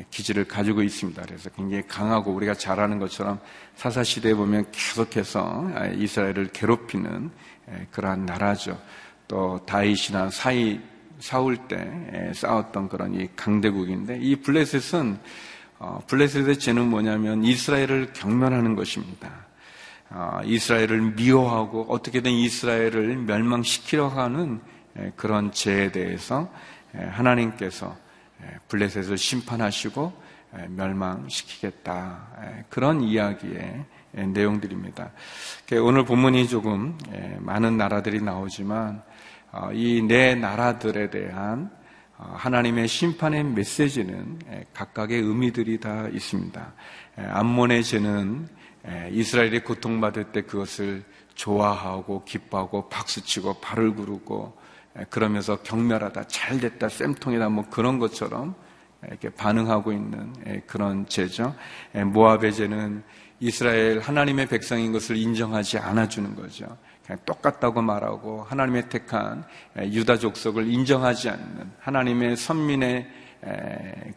[0.10, 1.22] 기질을 가지고 있습니다.
[1.22, 3.39] 그래서 굉장히 강하고 우리가 잘 아는 것처럼
[3.76, 7.30] 사사 시대에 보면 계속해서 이스라엘을 괴롭히는
[7.91, 8.80] 그러한 나라죠.
[9.27, 10.80] 또 다윗이나 사이
[11.19, 15.17] 사울 때 싸웠던 그런 이 강대국인데 이 블레셋은
[15.80, 19.30] 어, 블레셋의 죄는 뭐냐면 이스라엘을 경멸하는 것입니다.
[20.10, 24.60] 어, 이스라엘을 미워하고 어떻게든 이스라엘을 멸망시키려고 하는
[25.15, 26.51] 그런 죄에 대해서
[26.93, 27.95] 하나님께서
[28.69, 30.26] 블레셋을 심판하시고
[30.69, 35.12] 멸망시키겠다 그런 이야기의 내용들입니다.
[35.83, 36.97] 오늘 본문이 조금
[37.39, 39.01] 많은 나라들이 나오지만
[39.51, 41.71] 어, 이네 나라들에 대한
[42.17, 44.39] 어, 하나님의 심판의 메시지는
[44.73, 46.73] 각각의 의미들이 다 있습니다.
[47.15, 48.47] 암몬의 죄는
[49.12, 54.57] 이스라엘이 고통받을 때 그것을 좋아하고 기뻐하고 박수치고 발을 구르고
[55.10, 58.55] 그러면서 경멸하다 잘됐다 쌤통이다 뭐 그런 것처럼
[59.05, 60.33] 이렇게 반응하고 있는
[60.65, 61.55] 그런 죄죠.
[61.93, 63.03] 모압의 죄는
[63.39, 66.65] 이스라엘 하나님의 백성인 것을 인정하지 않아주는 거죠.
[67.05, 69.43] 그냥 똑같다고 말하고 하나님의 택한
[69.77, 73.07] 유다 족속을 인정하지 않는 하나님의 선민의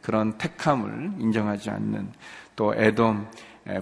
[0.01, 2.11] 그런 택함을 인정하지 않는
[2.57, 3.29] 또 에돔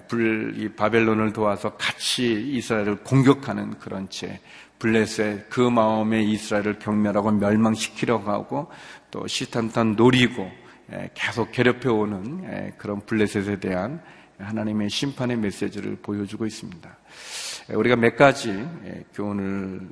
[0.08, 4.40] 불, 이 바벨론을 도와서 같이 이스라엘을 공격하는 그런 채
[4.80, 8.70] 블레셋 그 마음에 이스라엘을 경멸하고 멸망시키려고 하고
[9.11, 10.50] 또 시탄탄 노리고
[11.14, 14.03] 계속 괴롭혀오는 그런 블레셋에 대한
[14.38, 16.96] 하나님의 심판의 메시지를 보여주고 있습니다.
[17.74, 19.88] 우리가 몇 가지 예, 교훈을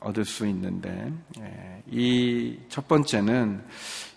[0.00, 3.62] 얻을 수 있는데 예, 이첫 번째는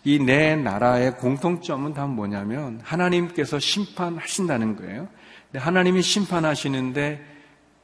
[0.04, 5.10] 이내 나라의 공통점은 다 뭐냐면 하나님께서 심판하신다는 거예요.
[5.54, 7.24] 하나님이 심판하시는데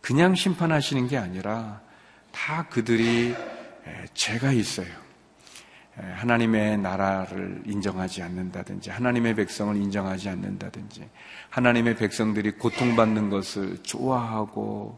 [0.02, 1.82] 그냥 심판하시는 게 아니라
[2.32, 3.36] 다 그들이
[3.88, 5.02] 예, 죄가 있어요.
[5.96, 11.08] 하나님의 나라를 인정하지 않는다든지 하나님의 백성을 인정하지 않는다든지
[11.50, 14.98] 하나님의 백성들이 고통받는 것을 좋아하고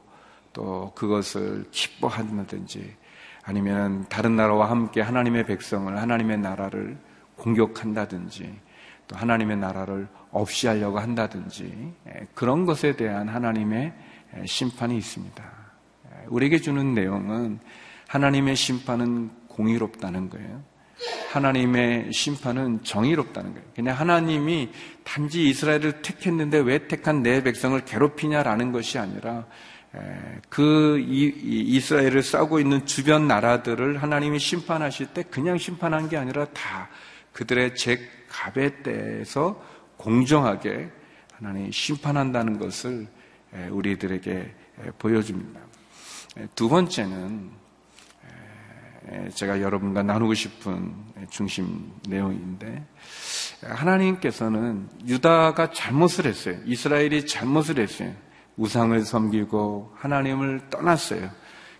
[0.54, 2.96] 또 그것을 기뻐한다든지
[3.44, 6.98] 아니면 다른 나라와 함께 하나님의 백성을 하나님의 나라를
[7.38, 8.60] 공격한다든지
[9.08, 11.94] 또 하나님의 나라를 없이 하려고 한다든지
[12.36, 13.94] 그런 것에 대한 하나님의
[14.46, 15.44] 심판이 있습니다.
[16.28, 17.60] 우리에게 주는 내용은
[18.08, 20.73] 하나님의 심판은 공의롭다는 거예요.
[21.32, 23.68] 하나님의 심판은 정의롭다는 거예요.
[23.76, 24.70] 그냥 하나님이
[25.04, 29.46] 단지 이스라엘을 택했는데 왜 택한 내 백성을 괴롭히냐라는 것이 아니라
[30.50, 36.90] 그 이스라엘을 싸고 있는 주변 나라들을 하나님이 심판하실 때 그냥 심판한 게 아니라 다
[37.32, 39.62] 그들의 죄갑에 대해서
[39.98, 40.90] 공정하게
[41.34, 43.08] 하나님이 심판한다는 것을
[43.72, 44.54] 우리들에게
[45.00, 45.60] 보여줍니다.
[46.56, 47.63] 두 번째는
[49.34, 50.94] 제가 여러분과 나누고 싶은
[51.30, 52.86] 중심 내용인데
[53.62, 56.58] 하나님께서는 유다가 잘못을 했어요.
[56.66, 58.14] 이스라엘이 잘못을 했어요.
[58.58, 61.30] 우상을 섬기고 하나님을 떠났어요.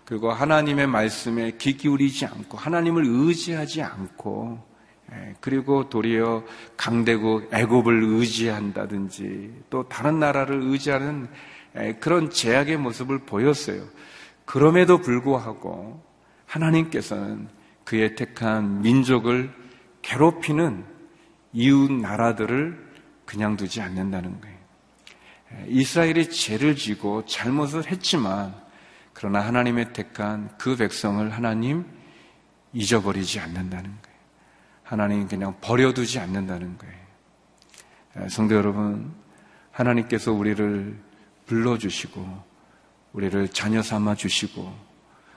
[0.04, 4.74] 그리고 하나님의 말씀에 귀 기울이지 않고 하나님을 의지하지 않고
[5.12, 6.44] 예, 그리고 도리어
[6.76, 11.28] 강대국 애굽을 의지한다든지 또 다른 나라를 의지하는
[11.76, 13.84] 예, 그런 제약의 모습을 보였어요.
[14.44, 16.02] 그럼에도 불구하고
[16.54, 17.48] 하나님께서는
[17.84, 19.52] 그의 택한 민족을
[20.02, 20.84] 괴롭히는
[21.52, 22.92] 이웃 나라들을
[23.24, 24.54] 그냥 두지 않는다는 거예요.
[25.66, 28.54] 이스라엘이 죄를 지고 잘못을 했지만
[29.12, 31.84] 그러나 하나님의 택한 그 백성을 하나님
[32.72, 34.18] 잊어버리지 않는다는 거예요.
[34.82, 38.28] 하나님 그냥 버려두지 않는다는 거예요.
[38.28, 39.12] 성도 여러분,
[39.70, 40.98] 하나님께서 우리를
[41.46, 42.42] 불러주시고
[43.12, 44.83] 우리를 자녀 삼아 주시고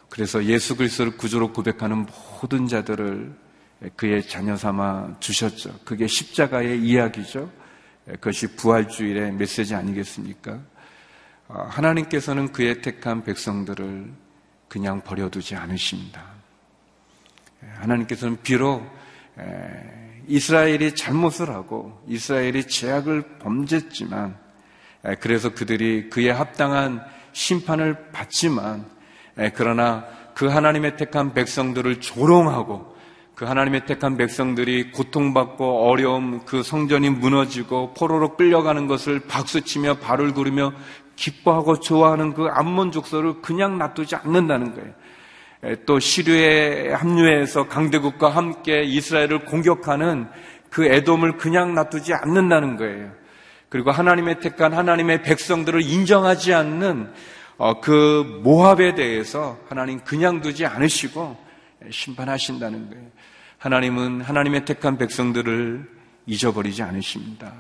[0.09, 2.05] 그래서 예수 그리스도를 구조로 고백하는
[2.41, 3.35] 모든 자들을
[3.95, 5.79] 그의 자녀 삼아 주셨죠.
[5.85, 7.51] 그게 십자가의 이야기죠.
[8.05, 10.59] 그것이 부활주일의 메시지 아니겠습니까?
[11.49, 14.11] 아, 하나님께서는 그의 택한 백성들을
[14.67, 16.23] 그냥 버려두지 않으십니다.
[17.75, 18.85] 하나님께서는 비록
[20.27, 24.37] 이스라엘이 잘못을 하고 이스라엘이 죄악을 범죄했지만
[25.19, 27.01] 그래서 그들이 그에 합당한
[27.33, 28.85] 심판을 받지만
[29.53, 32.95] 그러나 그 하나님의 택한 백성들을 조롱하고
[33.35, 40.73] 그 하나님의 택한 백성들이 고통받고 어려움 그 성전이 무너지고 포로로 끌려가는 것을 박수치며 발을 구르며
[41.15, 44.93] 기뻐하고 좋아하는 그 암몬 족속을 그냥 놔두지 않는다는 거예요.
[45.85, 50.27] 또 시류에 합류해서 강대국과 함께 이스라엘을 공격하는
[50.69, 53.11] 그 애돔을 그냥 놔두지 않는다는 거예요.
[53.69, 57.13] 그리고 하나님의 택한 하나님의 백성들을 인정하지 않는 어,
[57.81, 61.37] 그 모압에 대해서 하나님 그냥 두지 않으시고
[61.89, 63.05] 심판하신다는 거예요.
[63.57, 65.89] 하나님은 하나님의 택한 백성들을
[66.27, 67.53] 잊어버리지 않으십니다.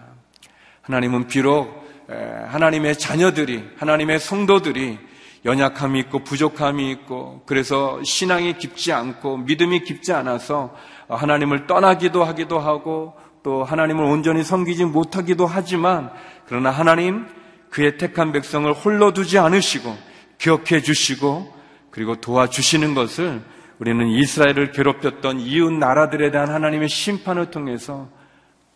[0.81, 4.99] 하나님은 비록 하나님의 자녀들이, 하나님의 성도들이
[5.45, 10.75] 연약함이 있고 부족함이 있고 그래서 신앙이 깊지 않고 믿음이 깊지 않아서
[11.07, 16.11] 하나님을 떠나기도 하기도 하고 또 하나님을 온전히 섬기지 못하기도 하지만
[16.47, 17.27] 그러나 하나님
[17.69, 19.95] 그의 택한 백성을 홀로 두지 않으시고
[20.37, 21.53] 기억해 주시고
[21.91, 23.41] 그리고 도와주시는 것을
[23.79, 28.09] 우리는 이스라엘을 괴롭혔던 이웃 나라들에 대한 하나님의 심판을 통해서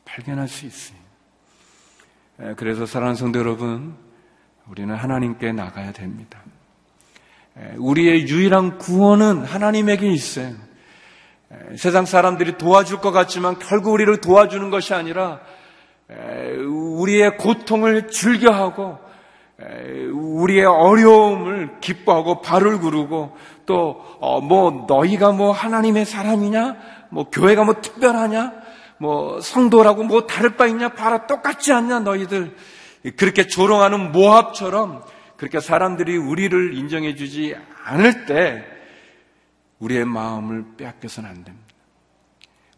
[0.05, 0.99] 발견할 수 있어요.
[2.55, 3.95] 그래서 사랑하는 성도 여러분,
[4.67, 6.39] 우리는 하나님께 나가야 됩니다.
[7.77, 10.55] 우리의 유일한 구원은 하나님에게 있어요.
[11.77, 15.41] 세상 사람들이 도와줄 것 같지만 결국 우리를 도와주는 것이 아니라
[16.67, 18.97] 우리의 고통을 즐겨하고
[20.13, 26.77] 우리의 어려움을 기뻐하고 발을 구르고 또뭐 어, 너희가 뭐 하나님의 사람이냐?
[27.09, 28.53] 뭐 교회가 뭐 특별하냐?
[28.97, 30.89] 뭐 성도라고 뭐 다를 바 있냐?
[30.89, 32.55] 봐라 똑같지 않냐 너희들?
[33.17, 35.03] 그렇게 조롱하는 모합처럼
[35.37, 38.63] 그렇게 사람들이 우리를 인정해 주지 않을 때
[39.79, 41.71] 우리의 마음을 빼앗겨서는 안 됩니다.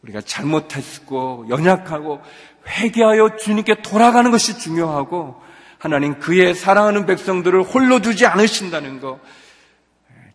[0.01, 2.21] 우리가 잘못했고 연약하고
[2.67, 5.41] 회개하여 주님께 돌아가는 것이 중요하고
[5.77, 9.19] 하나님 그의 사랑하는 백성들을 홀로 두지 않으신다는 것,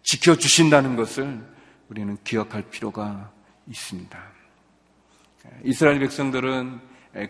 [0.03, 1.41] 지켜주신다는 것을
[1.89, 3.31] 우리는 기억할 필요가
[3.67, 4.19] 있습니다.
[5.65, 6.81] 이스라엘 백성들은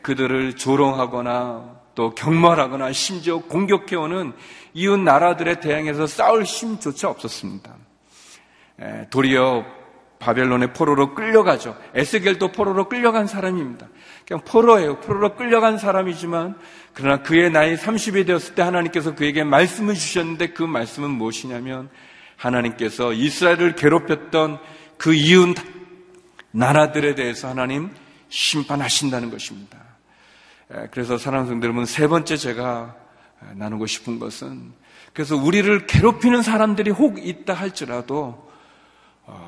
[0.02, 4.32] 그들을 조롱하거나 또 경멸하거나 심지어 공격해오는
[4.74, 7.74] 이웃 나라들에 대항해서 싸울 힘조차 없었습니다.
[9.11, 9.64] 도리어
[10.18, 11.76] 바벨론의 포로로 끌려가죠.
[11.94, 13.88] 에스겔도 포로로 끌려간 사람입니다.
[14.26, 15.00] 그냥 포로예요.
[15.00, 16.57] 포로로 끌려간 사람이지만
[16.92, 21.88] 그러나 그의 나이 30이 되었을 때 하나님께서 그에게 말씀을 주셨는데 그 말씀은 무엇이냐면
[22.36, 24.59] 하나님께서 이스라엘을 괴롭혔던
[24.97, 25.57] 그 이웃
[26.51, 27.90] 나라들에 대해서 하나님
[28.28, 29.78] 심판하신다는 것입니다.
[30.90, 32.95] 그래서 사랑하는 여러분 세 번째 제가
[33.55, 34.72] 나누고 싶은 것은
[35.12, 38.47] 그래서 우리를 괴롭히는 사람들이 혹 있다 할지라도 어,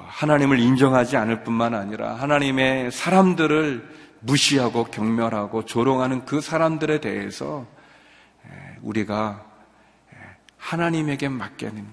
[0.07, 3.89] 하나님을 인정하지 않을 뿐만 아니라 하나님의 사람들을
[4.20, 7.66] 무시하고 경멸하고 조롱하는 그 사람들에 대해서
[8.83, 9.47] 우리가
[10.59, 11.87] 하나님에게 맡겨는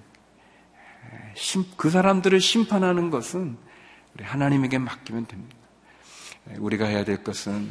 [1.78, 3.58] 그 사람들을 심판하는 것은
[4.16, 5.56] 우리 하나님에게 맡기면 됩니다.
[6.58, 7.70] 우리가 해야 될 것은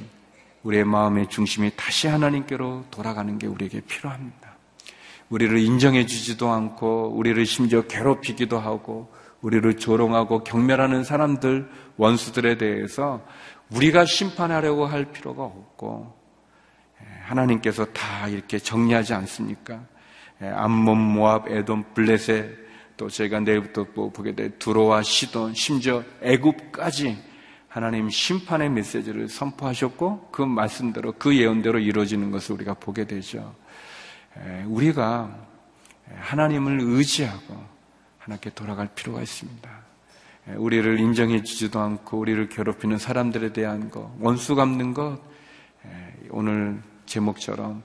[0.62, 4.57] 우리의 마음의 중심이 다시 하나님께로 돌아가는 게 우리에게 필요합니다.
[5.29, 9.12] 우리를 인정해 주지도 않고 우리를 심지어 괴롭히기도 하고
[9.47, 13.24] 우리를 조롱하고 경멸하는 사람들 원수들에 대해서
[13.70, 16.12] 우리가 심판하려고 할 필요가 없고
[17.01, 19.84] 예, 하나님께서 다 이렇게 정리하지 않습니까?
[20.42, 22.66] 예, 암몬, 모압, 에돔, 블레셋
[22.97, 27.16] 또 저희가 내일부터 보게 될 두로와 시돈 심지어 애굽까지
[27.68, 33.55] 하나님 심판의 메시지를 선포하셨고 그 말씀대로 그 예언대로 이루어지는 것을 우리가 보게 되죠.
[34.66, 35.36] 우리가
[36.16, 37.76] 하나님을 의지하고
[38.27, 39.70] 하나님께 돌아갈 필요가 있습니다.
[40.57, 45.20] 우리를 인정해 주지도 않고 우리를 괴롭히는 사람들에 대한 것, 원수 갚는 것,
[46.31, 47.85] 오늘 제목처럼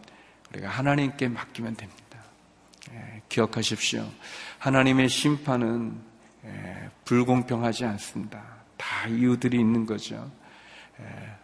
[0.50, 2.02] 우리가 하나님께 맡기면 됩니다.
[3.30, 4.04] 기억하십시오.
[4.58, 5.94] 하나님의 심판은
[7.06, 8.44] 불공평하지 않습니다.
[8.78, 10.32] 다 이유들이 있는 거죠.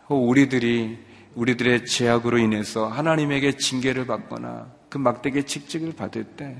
[0.08, 6.58] 우리들이 우리들의 죄악으로 인해서 하나님에게 징계를 받거나 그 막대기의 직직을 받을 때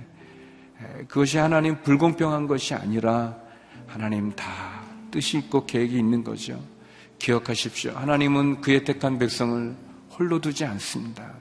[1.08, 3.36] 그것이 하나님 불공평한 것이 아니라
[3.88, 4.46] 하나님 다
[5.12, 6.60] 뜻이 있고 계획이 있는 거죠.
[7.20, 7.94] 기억하십시오.
[7.94, 9.76] 하나님은 그의 택한 백성을
[10.12, 11.34] 홀로 두지 않습니다.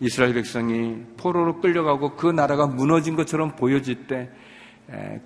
[0.00, 4.30] 이스라엘 백성이 포로로 끌려가고 그 나라가 무너진 것처럼 보여질 때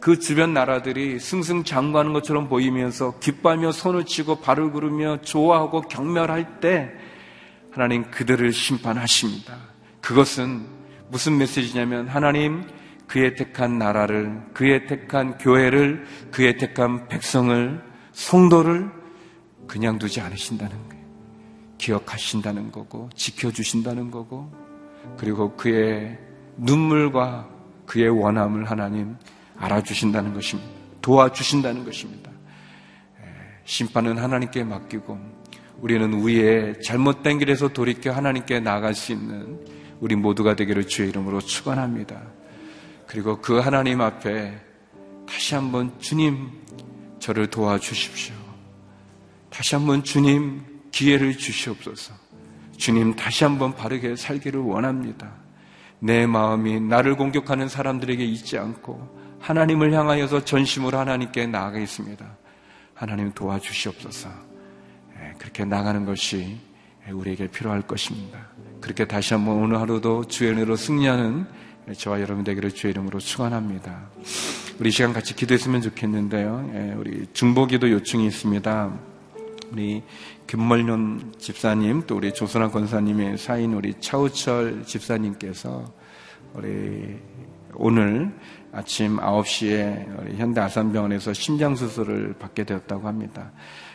[0.00, 6.92] 그 주변 나라들이 승승장구하는 것처럼 보이면서 기뻐하며 손을 치고 발을 구르며 좋아하고 경멸할 때
[7.70, 9.56] 하나님 그들을 심판하십니다.
[10.00, 10.66] 그것은
[11.08, 12.64] 무슨 메시지냐면 하나님
[13.06, 17.82] 그의 택한 나라를 그의 택한 교회를 그의 택한 백성을
[18.12, 18.90] 성도를
[19.66, 21.04] 그냥 두지 않으신다는 거예요.
[21.78, 24.50] 기억하신다는 거고 지켜주신다는 거고
[25.18, 26.18] 그리고 그의
[26.56, 27.48] 눈물과
[27.86, 29.16] 그의 원함을 하나님
[29.56, 30.70] 알아주신다는 것입니다.
[31.02, 32.30] 도와주신다는 것입니다.
[33.64, 35.18] 심판은 하나님께 맡기고
[35.80, 39.60] 우리는 우리의 잘못된 길에서 돌이켜 하나님께 나아갈 수 있는
[40.00, 42.22] 우리 모두가 되기를 주의 이름으로 축원합니다.
[43.14, 44.60] 그리고 그 하나님 앞에
[45.24, 46.50] 다시 한번 주님
[47.20, 48.34] 저를 도와주십시오.
[49.50, 52.12] 다시 한번 주님 기회를 주시옵소서.
[52.76, 55.30] 주님 다시 한번 바르게 살기를 원합니다.
[56.00, 62.36] 내 마음이 나를 공격하는 사람들에게 있지 않고 하나님을 향하여서 전심으로 하나님께 나아가겠습니다.
[62.94, 64.28] 하나님 도와주시옵소서.
[65.20, 66.58] 예, 그렇게 나가는 것이
[67.08, 68.48] 우리에게 필요할 것입니다.
[68.80, 71.46] 그렇게 다시 한번 오늘 하루도 은혜로 승리하는
[71.92, 74.08] 저와 여러분 되기를 주의 이름으로 축원합니다.
[74.80, 76.70] 우리 시간 같이 기도했으면 좋겠는데요.
[76.74, 78.92] 예, 우리 중보기도 요청이 있습니다.
[79.70, 80.02] 우리
[80.46, 85.84] 김멀년 집사님 또 우리 조선아 권사님의 사인 우리 차우철 집사님께서
[86.54, 87.18] 우리
[87.74, 88.32] 오늘
[88.72, 93.52] 아침 9시에 현대 아산병원에서 심장 수술을 받게 되었다고 합니다.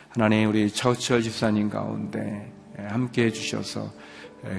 [0.10, 3.92] 하나님 우리 차우철 집사님 가운데 함께 해 주셔서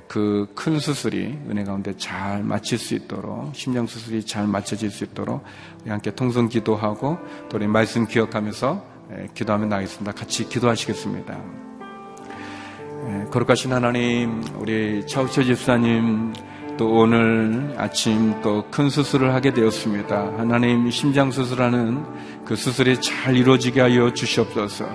[0.09, 5.43] 그 큰 수술이 은혜 가운데 잘 마칠 수 있도록 심장수술이 잘 마쳐질 수 있도록
[5.83, 7.19] 우리 함께 통성 기도하고
[7.49, 8.85] 또 우리 말씀 기억하면서
[9.35, 10.13] 기도하면 나겠습니다.
[10.13, 11.39] 같이 기도하시겠습니다.
[13.31, 16.35] 거룩하신 하나님 우리 차우철 집사님
[16.77, 20.39] 또 오늘 아침 또 큰 수술을 하게 되었습니다.
[20.39, 22.05] 하나님 심장 수술하는
[22.45, 24.87] 그 수술이 잘 이루어지게 하여 주시옵소서.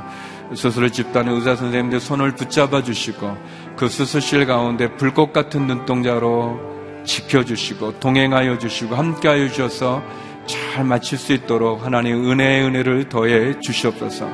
[0.54, 3.36] 수술을 집단의 의사 선생님들 손을 붙잡아 주시고
[3.76, 10.02] 그 수술실 가운데 불꽃 같은 눈동자로 지켜주시고 동행하여 주시고 함께하여 주셔서
[10.46, 14.30] 잘 마칠 수 있도록 하나님 은혜의 은혜를 더해 주시옵소서.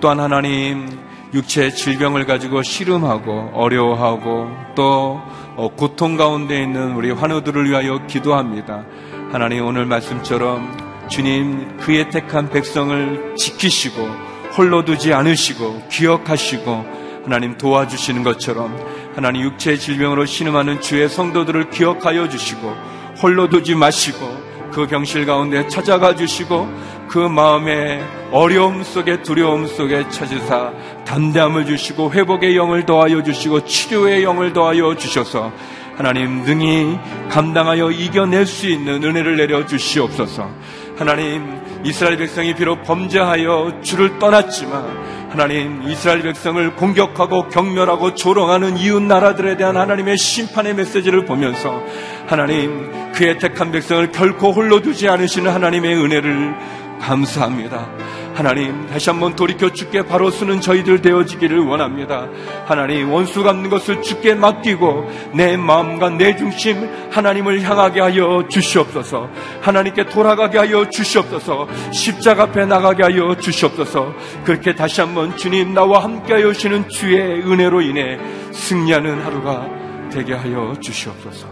[0.00, 0.88] 또한 하나님
[1.32, 5.20] 육체 질병을 가지고 씨름하고 어려워하고 또
[5.56, 8.84] 어, 고통 가운데 있는 우리 환우들을 위하여 기도합니다.
[9.30, 14.08] 하나님 오늘 말씀처럼 주님 그의 택한 백성을 지키시고
[14.56, 18.76] 홀로 두지 않으시고 기억하시고 하나님 도와주시는 것처럼
[19.14, 22.74] 하나님 육체의 질병으로 신음하는 주의 성도들을 기억하여 주시고
[23.22, 26.68] 홀로 두지 마시고 그 병실 가운데 찾아가 주시고
[27.08, 30.72] 그 마음의 어려움 속에 두려움 속에 찾으사
[31.04, 35.52] 담담을 주시고 회복의 영을 더하여 주시고 치료의 영을 더하여 주셔서
[35.96, 36.98] 하나님 능히
[37.28, 40.48] 감당하여 이겨낼 수 있는 은혜를 내려 주시옵소서.
[40.96, 49.56] 하나님 이스라엘 백성이 비록 범죄하여 주를 떠났지만 하나님 이스라엘 백성을 공격하고 경멸하고 조롱하는 이웃 나라들에
[49.56, 51.80] 대한 하나님의 심판의 메시지를 보면서
[52.26, 56.54] 하나님 그의 택한 백성을 결코 홀로 두지 않으시는 하나님의 은혜를
[57.00, 57.88] 감사합니다.
[58.34, 62.28] 하나님 다시 한번 돌이켜 주께 바로 쓰는 저희들 되어지기를 원합니다.
[62.64, 69.28] 하나님 원수 갚는 것을 주께 맡기고 내 마음과 내 중심 하나님을 향하게 하여 주시옵소서.
[69.60, 71.68] 하나님께 돌아가게 하여 주시옵소서.
[71.92, 74.14] 십자가 앞에 나가게 하여 주시옵소서.
[74.44, 78.18] 그렇게 다시 한번 주님 나와 함께 하여 주시는 주의 은혜로 인해
[78.52, 79.66] 승리하는 하루가
[80.10, 81.46] 되게 하여 주시옵소서.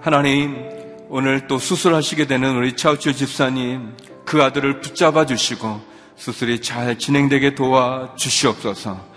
[0.00, 0.77] 하나님,
[1.10, 3.96] 오늘 또 수술하시게 되는 우리 차우치 집사님,
[4.26, 5.80] 그 아들을 붙잡아 주시고
[6.16, 9.08] 수술이 잘 진행되게 도와 주시옵소서.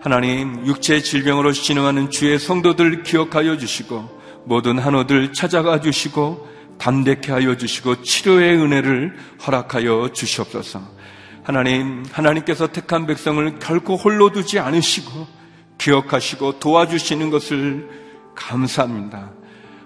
[0.00, 8.02] 하나님, 육체 질병으로 신음하는 주의 성도들 기억하여 주시고 모든 한호들 찾아가 주시고 담대케 하여 주시고
[8.02, 9.14] 치료의 은혜를
[9.46, 10.80] 허락하여 주시옵소서.
[11.42, 15.26] 하나님, 하나님께서 택한 백성을 결코 홀로 두지 않으시고
[15.76, 17.90] 기억하시고 도와주시는 것을
[18.34, 19.43] 감사합니다.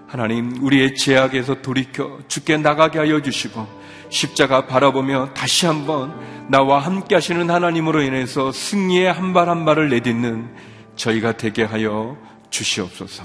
[0.09, 3.67] 하나님, 우리의 제약에서 돌이켜 죽게 나가게 하여 주시고
[4.09, 10.49] 십자가 바라보며 다시 한번 나와 함께 하시는 하나님으로 인해서 승리의 한 발 한 발을 내딛는
[10.95, 12.17] 저희가 되게 하여
[12.49, 13.23] 주시옵소서.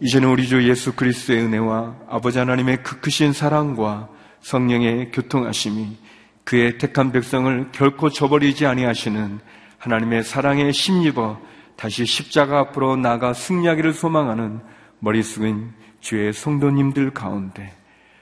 [0.00, 4.08] 이제는 우리 주 예수 그리스도의 은혜와 아버지 하나님의 그 크신 사랑과
[4.42, 5.96] 성령의 교통하심이
[6.44, 9.40] 그의 택한 백성을 결코 저버리지 아니하시는
[9.78, 11.40] 하나님의 사랑에 심입어
[11.78, 14.60] 다시 십자가 앞으로 나가 승리하기를 소망하는
[14.98, 17.72] 머리 숙인 주의 성도님들 가운데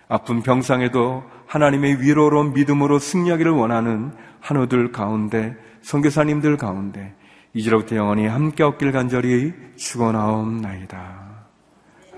[0.09, 7.15] 아픈 병상에도 하나님의 위로로 믿음으로 승리하기를 원하는 한우들 가운데 선교사님들 가운데
[7.55, 11.47] 이제로부터 영원히 함께 얻길 간절히 축원하옵나이다.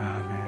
[0.00, 0.47] 아멘.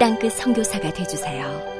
[0.00, 1.79] 땅끝 성교사가 되주세요.